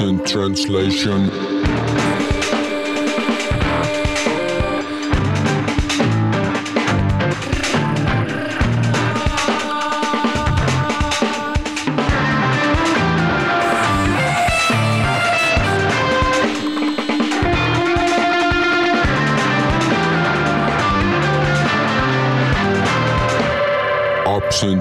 [0.00, 1.30] in translation.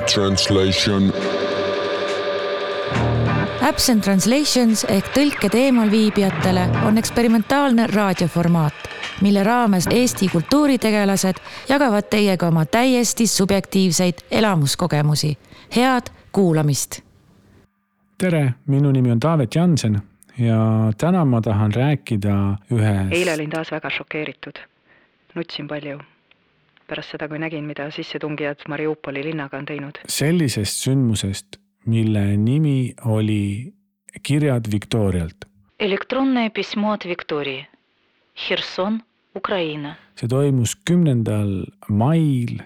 [0.07, 1.11] translation
[3.65, 8.89] Absent Translations ehk tõlked eemalviibijatele on eksperimentaalne raadioformaat,
[9.25, 15.37] mille raames Eesti kultuuritegelased jagavad teiega oma täiesti subjektiivseid elamuskogemusi.
[15.75, 17.01] head kuulamist.
[18.17, 20.01] tere, minu nimi on Taavet Jansen
[20.37, 20.59] ja
[20.97, 23.11] täna ma tahan rääkida ühest.
[23.11, 24.59] eile olin taas väga šokeeritud.
[25.35, 25.99] nutsin palju.
[26.87, 29.99] pärast seda, kui nägin, mida sissetungijad Mariupoli linnaga on teinud.
[30.07, 33.73] sellisest sündmusest, mille nimi oli
[34.23, 35.45] Kirjad Viktorialt.
[35.79, 37.65] Elektronne pismo od Viktorii,
[38.49, 38.99] Herson,
[39.35, 39.95] Ukraina.
[40.15, 42.59] see toimus kümnendal mail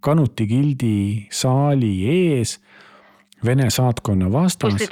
[0.00, 2.60] Kanuti gildi saali ees
[3.44, 4.72] Vene saatkonna vastas.
[4.74, 4.82] kus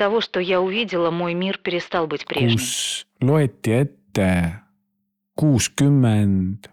[3.21, 4.53] loeti ette
[5.37, 6.69] kuuskümmend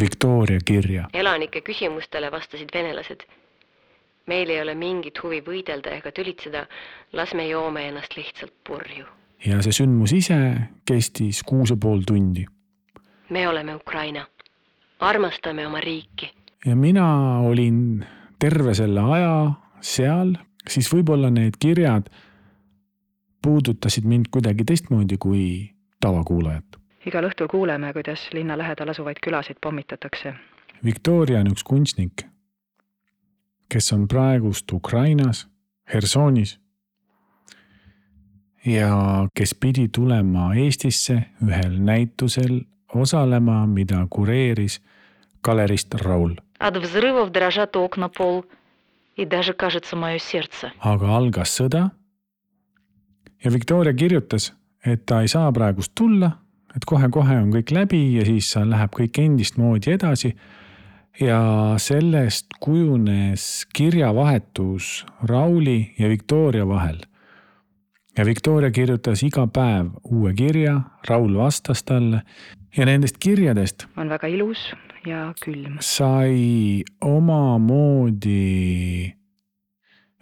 [0.00, 1.08] Victoria kirja.
[1.14, 3.22] elanike küsimustele vastasid venelased
[4.30, 6.66] meil ei ole mingit huvi võidelda ega tülitseda,
[7.18, 9.06] las me joome ennast lihtsalt purju.
[9.46, 10.38] ja see sündmus ise
[10.86, 12.46] kestis kuus ja pool tundi.
[13.30, 14.26] me oleme Ukraina,
[15.00, 16.30] armastame oma riiki.
[16.66, 17.06] ja mina
[17.40, 18.04] olin
[18.38, 19.34] terve selle aja
[19.80, 20.34] seal,
[20.68, 22.10] siis võib-olla need kirjad
[23.42, 25.44] puudutasid mind kuidagi teistmoodi kui
[26.00, 26.76] tavakuulajat.
[27.06, 30.34] igal õhtul kuuleme, kuidas linna lähedal asuvaid külasid pommitatakse.
[30.84, 32.24] Victoria on üks kunstnik,
[33.70, 35.46] kes on praegust Ukrainas,
[35.94, 36.58] Hersonis
[38.66, 38.90] ja
[39.34, 42.60] kes pidi tulema Eestisse ühel näitusel
[42.94, 44.80] osalema, mida kureeris
[45.44, 46.34] galerist Raul.
[50.78, 51.88] aga algas sõda
[53.44, 54.52] ja Victoria kirjutas,
[54.86, 56.30] et ta ei saa praegust tulla,
[56.76, 60.34] et kohe-kohe on kõik läbi ja siis läheb kõik endistmoodi edasi
[61.20, 66.96] ja sellest kujunes kirjavahetus Rauli ja Victoria vahel.
[68.18, 72.22] ja Victoria kirjutas iga päev uue kirja, Raul vastas talle
[72.76, 74.72] ja nendest kirjadest on väga ilus
[75.06, 75.76] ja külm.
[75.80, 78.36] sai omamoodi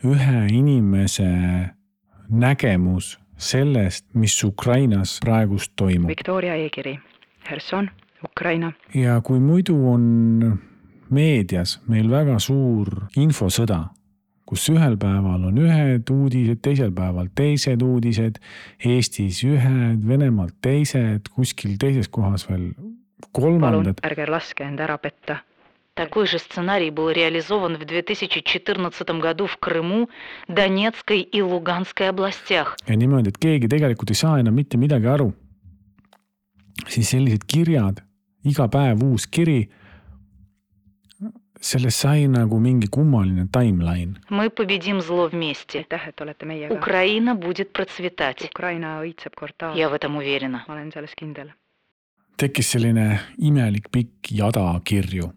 [0.04, 1.30] ühe inimese
[2.28, 6.08] nägemus sellest, mis Ukrainas praegust toimub.
[6.08, 6.98] Victoria e-kiri,
[7.50, 7.90] Herson,
[8.24, 8.72] Ukraina.
[8.94, 10.58] ja kui muidu on
[11.13, 13.93] meedias meil väga suur infosõda,
[14.45, 18.39] kus ühel päeval on ühed uudised, teisel päeval teised uudised,
[18.83, 25.41] Eestis ühed, Venemaalt teised, kuskil teises kohas veel palun kolmandad ärge laske end ära petta.
[25.95, 30.09] Такой же сценарий был реализован в 2014 году в Крыму,
[30.47, 32.75] Донецкой и Луганской областях.
[32.87, 35.33] ja niimoodi, et keegi tegelikult ei saa enam mitte midagi aru.
[36.87, 38.01] siis sellised kirjad,
[38.43, 39.69] iga päev uus kiri.
[41.63, 44.19] sellest sai nagu mingi kummaline timeline.
[44.29, 45.79] Мы победим зло вместе.
[45.79, 46.73] aitäh, et olete meiega.
[46.73, 48.41] Украина будет процветать.
[48.43, 49.77] Ukraina õitseb kord taas.
[49.77, 50.65] Я в этом уверена.
[50.67, 51.53] ma olen selles kindel.
[52.37, 55.31] tekkis selline imelik pikk jada kirju.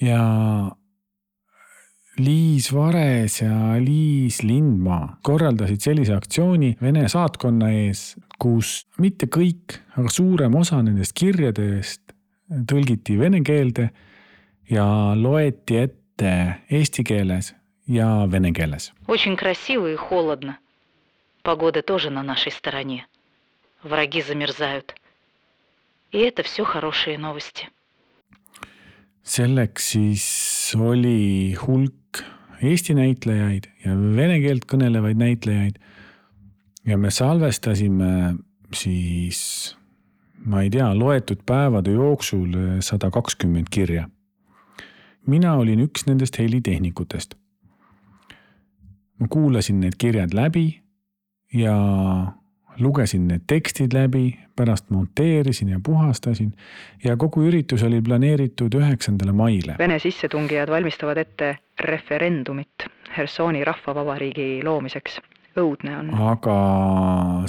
[0.00, 0.70] ja
[2.18, 10.10] Liis Vares ja Liis Lindmaa korraldasid sellise aktsiooni Vene saatkonna ees, kus mitte kõik, aga
[10.12, 12.12] suurem osa nendest kirjadest
[12.68, 13.88] tõlgiti vene keelde
[14.70, 16.32] ja loeti ette
[16.70, 17.54] eesti keeles
[17.88, 18.92] ja vene keeles.
[19.06, 20.58] Очень красиво и холодно.
[21.42, 23.06] Погода тоже на нашей стороне.
[23.82, 24.94] Враги замерзают.
[26.12, 27.68] И это все хорошие новости.
[29.24, 32.24] selleks siis oli hulk
[32.62, 35.78] Eesti näitlejaid ja vene keelt kõnelevaid näitlejaid.
[36.86, 38.34] ja me salvestasime
[38.74, 39.76] siis,
[40.44, 44.08] ma ei tea, loetud päevade jooksul sada kakskümmend kirja.
[45.27, 47.35] mina olin üks nendest helitehnikutest.
[49.19, 50.81] ma kuulasin need kirjad läbi
[51.53, 51.73] ja
[52.79, 56.53] lugesin need tekstid läbi, pärast monteerisin ja puhastasin
[57.03, 59.75] ja kogu üritus oli planeeritud üheksandale maile.
[59.79, 62.87] Vene sissetungijad valmistavad ette referendumit
[63.17, 65.19] Hersoni rahvavabariigi loomiseks.
[65.57, 66.09] õudne on.
[66.29, 66.55] aga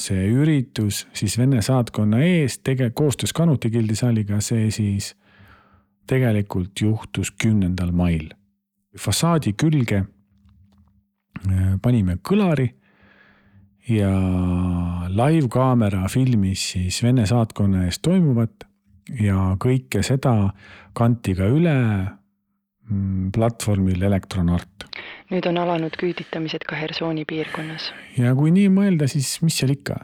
[0.00, 5.10] see üritus siis Vene saatkonna ees tege-, koostöös Kanuti gildi saaliga, see siis
[6.08, 8.30] tegelikult juhtus kümnendal mail.
[8.98, 12.72] fassaadi külge äh, panime kõlari
[13.88, 14.10] ja
[15.08, 18.66] live-kaamera filmis siis Vene saatkonna ees toimuvat
[19.16, 20.34] ja kõike seda
[20.96, 21.76] kanti ka üle
[22.88, 24.88] mm, platvormil Elektronart.
[25.32, 27.92] nüüd on alanud küüditamised ka Hersoni piirkonnas.
[28.16, 29.98] ja kui nii mõelda, siis mis seal ikka,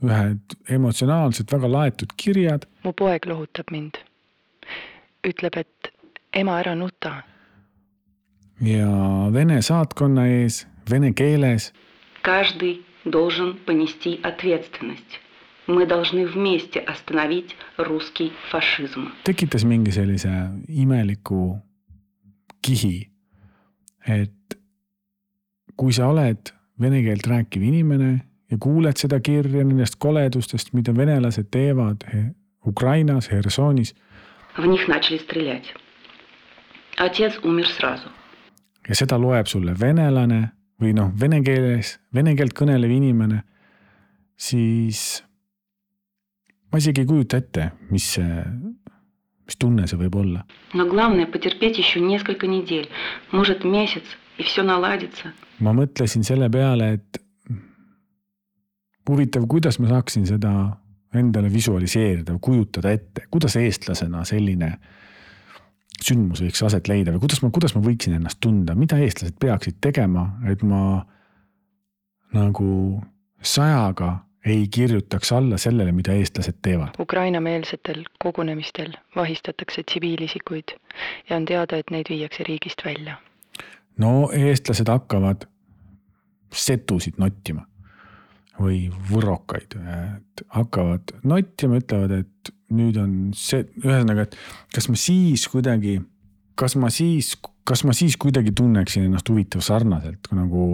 [0.00, 4.00] ühed emotsionaalselt väga laetud kirjad mu poeg lohutab mind
[5.27, 5.91] ütleb, et
[6.33, 7.23] ema, ära nuta.
[8.61, 8.87] ja
[9.33, 11.73] Vene saatkonna ees vene keeles
[12.23, 12.81] Каждый
[13.11, 15.19] должен понести ответственность.
[15.67, 19.07] Мы должны вместе остановить русский фашизм.
[19.23, 20.29] tekitas mingi sellise
[20.67, 21.57] imeliku
[22.61, 23.09] kihi.
[24.07, 24.57] et
[25.77, 28.21] kui sa oled vene keelt rääkiv inimene
[28.51, 32.33] ja kuuled seda kirja nendest koledustest, mida venelased teevad He-
[32.67, 33.95] Ukrainas, Hersonis
[34.57, 35.73] В них начали стрелять.
[36.97, 38.09] Отец умер сразу.
[38.87, 40.51] ja seda loeb sulle venelane
[40.81, 43.41] või noh, vene keeles, vene keelt kõnelev inimene,
[44.37, 45.23] siis
[46.71, 48.43] ma isegi ei kujuta ette, mis see,
[49.47, 50.45] mis tunne see võib olla.
[50.73, 52.89] Но главное потерпеть еще несколько недель,
[53.31, 54.03] может месяц,
[54.37, 55.33] и все наладится.
[55.59, 57.21] ma mõtlesin selle peale, et
[59.09, 60.77] huvitav, kuidas ma saaksin seda
[61.14, 64.74] endale visualiseerida või kujutada ette, kuidas eestlasena selline
[66.00, 69.80] sündmus võiks aset leida või kuidas ma, kuidas ma võiksin ennast tunda, mida eestlased peaksid
[69.84, 71.02] tegema, et ma
[72.36, 72.70] nagu
[73.42, 76.96] sajaga ei kirjutaks alla sellele, mida eestlased teevad.
[77.00, 80.76] Ukraina-meelsetel kogunemistel vahistatakse tsiviilisikuid
[81.30, 83.18] ja on teada, et neid viiakse riigist välja.
[83.98, 85.44] no eestlased hakkavad
[86.54, 87.66] setusid nottima
[88.60, 88.80] või
[89.10, 94.36] võrokaid, et hakkavad nottima, ütlevad, et nüüd on see, ühesõnaga, et
[94.74, 95.98] kas ma siis kuidagi,
[96.58, 97.34] kas ma siis,
[97.66, 100.66] kas ma siis kuidagi tunneksin ennast huvitav sarnaselt kui nagu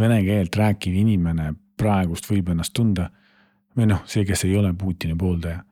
[0.00, 3.10] vene keelt rääkiv inimene praegust võib ennast tunda.
[3.76, 5.62] või noh, see, kes ei ole Putini pooldaja.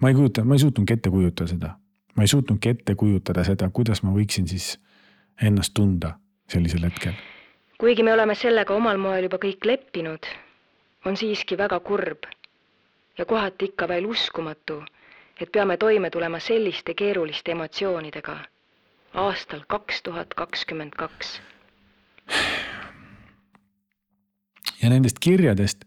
[0.00, 1.74] ma ei kujuta, ma ei suutnudki ette kujutada seda.
[2.16, 4.78] ma ei suutnudki ette kujutada seda, kuidas ma võiksin siis
[5.42, 6.18] ennast tunda
[6.48, 7.16] sellisel hetkel.
[7.78, 10.30] kuigi me oleme sellega omal moel juba kõik leppinud,
[11.04, 12.26] on siiski väga kurb
[13.18, 14.82] ja kohati ikka veel uskumatu,
[15.40, 18.38] et peame toime tulema selliste keeruliste emotsioonidega
[19.14, 21.40] aastal kaks tuhat kakskümmend kaks.
[24.82, 25.84] ja nendest kirjadest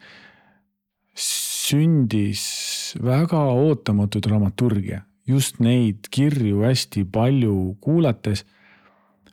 [1.16, 8.46] sündis väga ootamatu dramaturgia, just neid kirju hästi palju kuulates.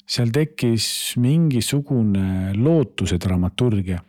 [0.09, 4.01] seal tekkis mingisugune lootuse dramaturgia.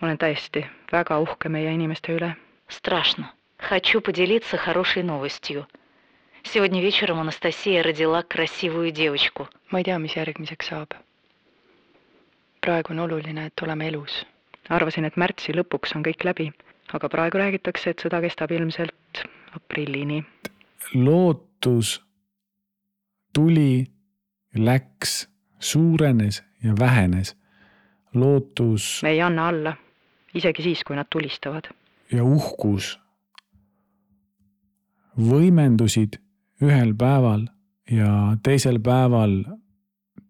[0.00, 2.35] ma olen tõesti väga uhke meie inimeste üle.
[2.67, 3.31] Страшно.
[3.57, 5.67] Хочу поделиться хорошей новостью.
[6.43, 9.47] Сегодня вечером Анастасия родила красивую девочку.
[9.71, 10.93] ma ei tea, mis järgmiseks saab.
[12.61, 14.25] praegu on oluline, et oleme elus.
[14.69, 16.51] arvasin, et märtsi lõpuks on kõik läbi,
[16.93, 19.25] aga praegu räägitakse, et sõda kestab ilmselt
[19.55, 20.23] aprillini.
[20.93, 22.01] lootus
[23.33, 23.85] tuli,
[24.55, 25.27] läks,
[25.59, 27.35] suurenes ja vähenes.
[28.13, 29.73] lootus me ei anna alla,
[30.34, 31.70] isegi siis, kui nad tulistavad.
[32.12, 32.98] ja uhkus
[35.18, 36.18] võimendusid
[36.62, 37.46] ühel päeval
[37.90, 39.42] ja teisel päeval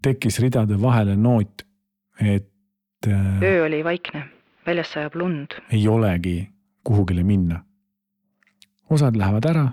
[0.02, 1.64] tekkis ridade vahele noot,
[2.20, 4.24] et äh, öö oli vaikne,
[4.66, 5.60] väljas sajab lund.
[5.72, 6.48] ei olegi
[6.84, 7.64] kuhugile minna.
[8.90, 9.66] osad lähevad ära,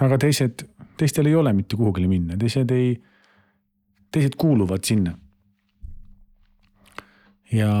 [0.00, 0.66] aga teised,
[0.96, 2.96] teistel ei ole mitte kuhugile minna, teised ei,
[4.12, 5.14] teised kuuluvad sinna.
[7.52, 7.72] Ja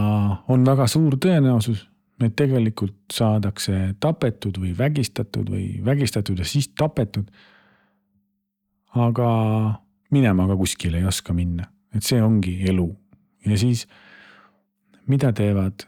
[0.48, 1.86] on väga suur tõenäosus,
[2.22, 7.30] et tegelikult saadakse tapetud või vägistatud või vägistatud ja siis tapetud.
[8.94, 9.28] aga
[10.10, 11.64] minema ka kuskile ei oska minna,
[11.94, 12.88] et see ongi elu
[13.46, 13.86] ja siis
[15.08, 15.86] mida teevad,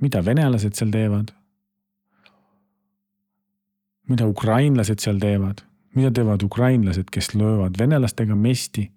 [0.00, 1.30] mida venelased seal teevad?
[4.10, 5.62] mida ukrainlased seal teevad,
[5.94, 8.88] mida teevad ukrainlased, kes löövad venelastega mesti,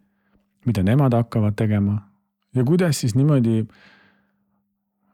[0.66, 2.00] mida nemad hakkavad tegema
[2.56, 3.66] ja kuidas siis niimoodi.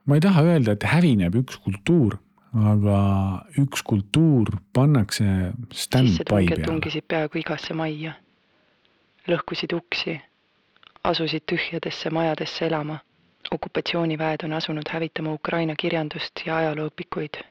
[0.10, 2.18] Ma ei taha öelda, et hävineb üks kultuur,
[2.58, 3.02] aga
[3.62, 6.66] üks kultuur pannakse stand-by peale.
[6.66, 8.16] tungisid peaaegu igasse majja,
[9.30, 10.18] lõhkusid uksi,
[11.06, 13.00] asusid tühjadesse majadesse elama.
[13.52, 17.44] okupatsiooniväed on asunud hävitama Ukraina kirjandust ja ajalooõpikuid.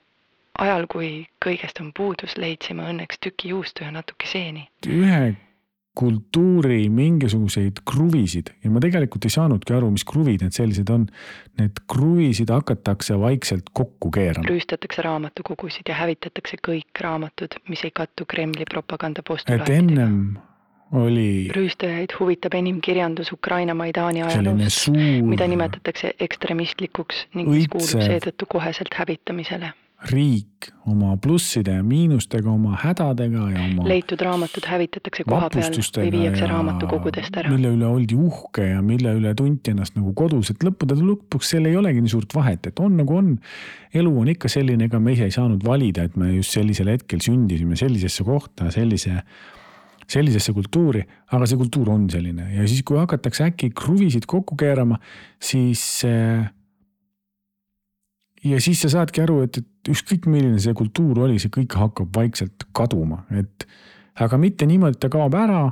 [0.58, 4.68] ajal, kui kõigest on puudus, leidsime õnneks tüki juustu ja natuke seeni.
[4.86, 5.36] ühe
[5.98, 11.08] kultuuri mingisuguseid kruvisid ja ma tegelikult ei saanudki aru, mis kruvid need sellised on.
[11.58, 14.46] Need kruvisid hakatakse vaikselt kokku keerama.
[14.46, 19.78] rüüstatakse raamatukogusid ja hävitatakse kõik raamatud, mis ei kattu Kremli propaganda et postulaatidega.
[19.82, 20.38] ennem
[20.92, 24.88] oli rüüstajaid huvitab enim kirjandus Ukraina Maidani ajaloost,
[25.26, 29.74] mida nimetatakse ekstremistlikuks ning mis kuulub seetõttu koheselt hävitamisele.
[30.06, 36.10] Riik oma plusside ja miinustega, oma hädadega ja oma leitud raamatud hävitatakse koha peal või
[36.14, 37.50] viiakse raamatukogudest ära.
[37.50, 41.66] mille üle oldi uhke ja mille üle tunti ennast nagu kodus, et lõppude lõpuks seal
[41.66, 43.32] ei olegi nii suurt vahet, et on nagu on.
[43.98, 47.24] elu on ikka selline, ega me ise ei saanud valida, et me just sellisel hetkel
[47.24, 49.24] sündisime sellisesse kohta, sellise,
[50.06, 51.02] sellisesse kultuuri,
[51.34, 55.00] aga see kultuur on selline ja siis, kui hakatakse äkki kruvisid kokku keerama,
[55.42, 56.46] siis äh,
[58.44, 62.14] ja siis sa saadki aru, et, et ükskõik milline see kultuur oli, see kõik hakkab
[62.14, 63.66] vaikselt kaduma, et
[64.18, 65.64] aga mitte niimoodi, et ta kaob ära,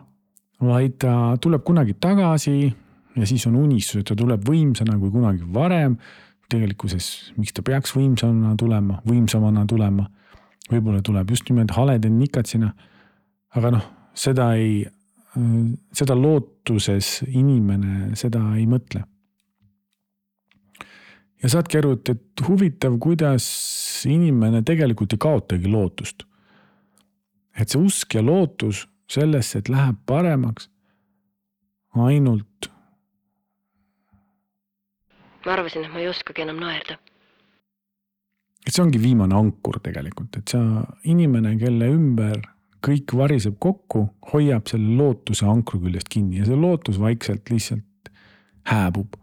[0.62, 2.56] vaid ta tuleb kunagi tagasi
[3.16, 5.99] ja siis on unistus, et ta tuleb võimsana kui kunagi varem.
[6.46, 10.04] tegelikkuses, miks ta peaks võimsamana tulema, võimsamana tulema,
[10.70, 12.73] võib-olla tuleb just nimelt halede nikatsina.
[13.56, 13.82] aga noh,
[14.14, 14.87] seda ei,
[15.92, 19.02] seda lootuses inimene seda ei mõtle
[21.42, 23.46] ja saadki aru, et, et huvitav, kuidas
[24.08, 26.24] inimene tegelikult ei kaotagi lootust.
[27.56, 30.70] et see usk ja lootus sellesse, et läheb paremaks
[31.96, 32.70] ainult
[35.46, 36.98] ma arvasin, et ma ei oskagi enam naerda.
[38.66, 40.60] et see ongi viimane ankur tegelikult, et sa,
[41.06, 42.40] inimene, kelle ümber
[42.86, 48.10] kõik variseb kokku, hoiab selle lootuse ankru küljest kinni ja see lootus vaikselt lihtsalt
[48.70, 49.16] hääbub.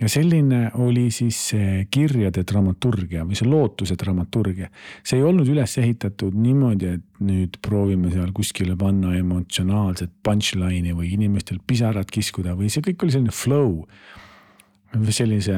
[0.00, 4.68] Ja selline oli siis see kirjade dramaturgia või see lootuse dramaturgia.
[5.02, 11.14] see ei olnud üles ehitatud niimoodi, et nüüd proovime seal kuskile panna emotsionaalset punchline'i või
[11.16, 13.86] inimestel pisarad kiskuda või see kõik oli selline flow.
[15.10, 15.56] sellise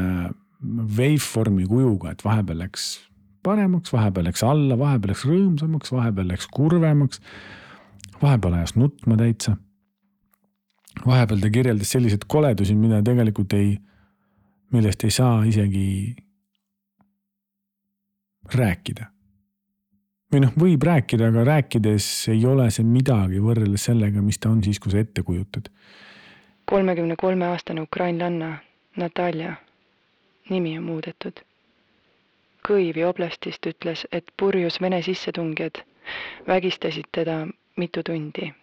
[0.98, 3.08] waveformi kujuga, et vahepeal läks
[3.46, 7.20] paremaks, vahepeal läks alla, vahepeal läks rõõmsamaks, vahepeal läks kurvemaks.
[8.22, 9.56] vahepeal ajas nutma täitsa.
[11.06, 13.78] vahepeal ta kirjeldas selliseid koledusi, mida tegelikult ei,
[14.72, 16.16] millest ei saa isegi
[18.54, 19.06] rääkida.
[20.32, 24.62] või noh, võib rääkida, aga rääkides ei ole see midagi võrreldes sellega, mis ta on
[24.64, 25.68] siis, kui sa ette kujutad.
[26.64, 28.58] kolmekümne kolme aastane ukrainlanna
[28.96, 29.54] Natalja,
[30.50, 31.48] nimi on muudetud
[32.68, 35.78] Kõivi oblastist ütles, et purjus Vene sissetungijad
[36.48, 37.46] vägistasid teda
[37.76, 38.54] mitu tundi.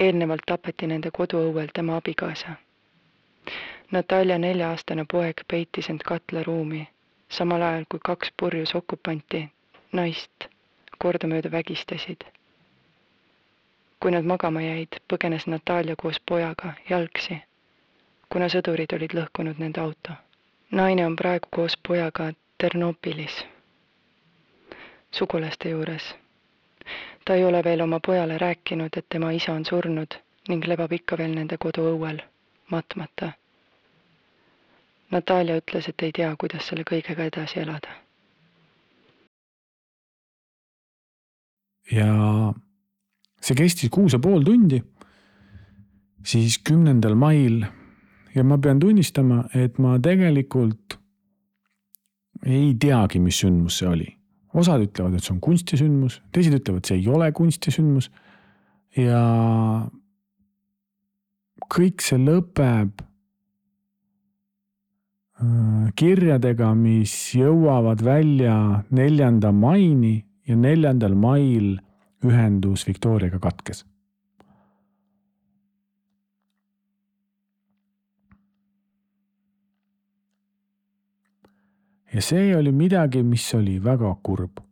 [0.00, 2.56] eelnevalt tapeti nende koduõuel tema abikaasa.
[3.90, 6.88] Natalja nelja-aastane poeg peitis end katlaruumi,
[7.28, 9.48] samal ajal kui kaks purjus okupanti
[9.92, 10.48] naist
[10.98, 12.24] kordamööda vägistasid.
[14.00, 17.38] kui nad magama jäid, põgenes Natalja koos pojaga jalgsi,
[18.28, 20.12] kuna sõdurid olid lõhkunud nende auto.
[20.70, 23.44] naine on praegu koos pojaga Ternopilis,
[25.10, 26.14] sugulaste juures.
[27.24, 30.14] ta ei ole veel oma pojale rääkinud, et tema isa on surnud
[30.48, 32.22] ning lebab ikka veel nende koduõuel,
[32.70, 33.32] matmata.
[35.10, 37.94] Natalja ütles, et ei tea, kuidas selle kõigega edasi elada.
[41.88, 42.52] ja
[43.40, 44.82] see kestis kuus ja pool tundi.
[46.28, 47.62] siis kümnendal mail
[48.34, 50.98] ja ma pean tunnistama, et ma tegelikult
[52.46, 54.08] ei teagi, mis sündmus see oli.
[54.54, 58.10] osad ütlevad, et see on kunstisündmus, teised ütlevad, see ei ole kunstisündmus.
[58.96, 59.22] ja
[61.68, 63.07] kõik see lõpeb
[65.98, 68.56] kirjadega, mis jõuavad välja
[68.90, 70.16] neljanda maini
[70.48, 71.76] ja neljandal mail
[72.26, 73.84] ühendus Victoriaga katkes.
[82.12, 84.67] ja see oli midagi, mis oli väga kurb.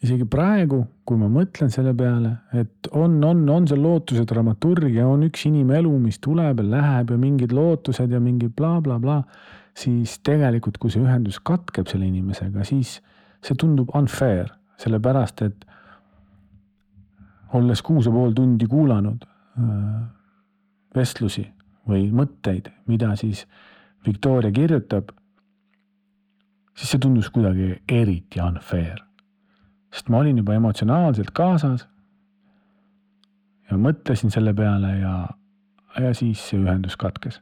[0.00, 5.26] Isegi praegu, kui ma mõtlen selle peale, et on, on, on see lootuse dramaturgia, on
[5.26, 10.18] üks inimelu, mis tuleb ja läheb ja mingid lootused ja mingi blablabla bla, bla, siis
[10.26, 12.98] tegelikult, kui see ühendus katkeb selle inimesega, siis
[13.44, 15.66] see tundub unfair, sellepärast et
[17.56, 20.00] olles kuus ja pool tundi kuulanud äh,
[20.96, 21.44] vestlusi
[21.88, 23.44] või mõtteid, mida siis
[24.06, 25.10] Victoria kirjutab,
[26.76, 29.02] siis see tundus kuidagi eriti unfair.
[29.90, 31.86] Sest ma olin juba emotsionaalselt kaasas
[33.70, 35.14] ja mõtlesin selle peale ja,
[35.98, 37.40] ja siis see ühendus katkes.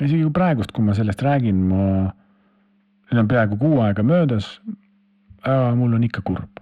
[0.00, 1.84] ja isegi praegust, kui ma sellest räägin, ma,
[3.10, 4.54] nüüd on peaaegu kuu aega möödas,
[5.76, 6.60] mul on ikka kurb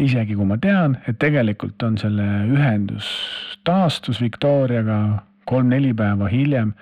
[0.00, 3.06] isegi kui ma tean, et tegelikult on selle ühendus
[3.66, 4.98] taastus Victoriaga
[5.48, 6.72] kolm-neli päeva hiljem,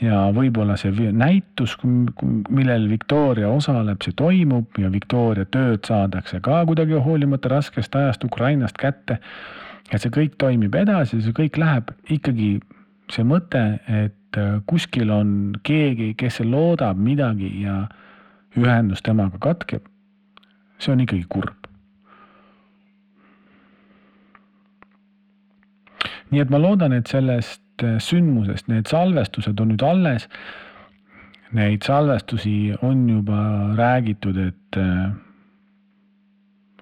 [0.00, 7.00] ja võib-olla see näitus, millel Victoria osaleb, see toimub ja Victoria tööd saadakse ka kuidagi
[7.04, 9.18] hoolimata raskest ajast Ukrainast kätte.
[9.92, 12.60] et see kõik toimib edasi, see kõik läheb ikkagi
[13.10, 15.30] see mõte, et äh, kuskil on
[15.66, 17.88] keegi, kes loodab midagi ja
[18.56, 19.86] ühendus temaga katkeb.
[20.78, 21.56] see on ikkagi kurb.
[26.30, 30.28] nii et ma loodan, et sellest sündmusest need salvestused on nüüd alles.
[31.56, 33.40] Neid salvestusi on juba
[33.78, 35.10] räägitud, et äh,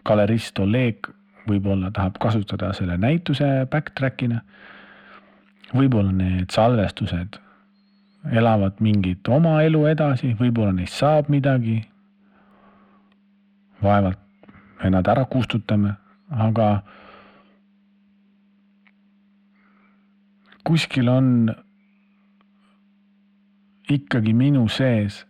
[0.05, 1.09] galerist Oleg
[1.49, 4.43] võib-olla tahab kasutada selle näituse backtrack'ina.
[5.73, 7.39] võib-olla need salvestused
[8.33, 11.83] elavad mingit oma elu edasi, võib-olla neist saab midagi.
[13.83, 14.19] vaevalt
[14.83, 15.93] me nad ära kustutame,
[16.31, 16.83] aga
[20.69, 21.29] kuskil on
[23.89, 25.23] ikkagi minu sees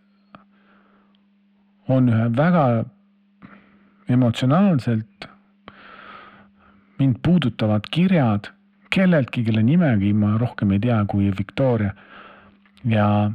[1.87, 2.65] on ühe väga
[4.09, 5.29] emotsionaalselt
[6.99, 8.51] mind puudutavad kirjad
[8.89, 11.93] kelleltki, kelle nimegi ma rohkem ei tea kui Victoria.
[12.85, 13.31] ja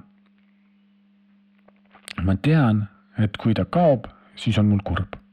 [2.22, 2.86] ma tean,
[3.18, 5.23] et kui ta kaob, siis on mul kurb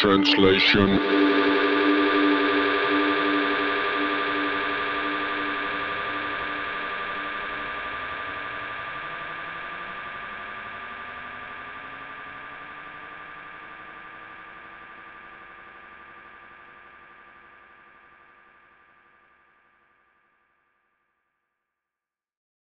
[0.00, 1.29] translation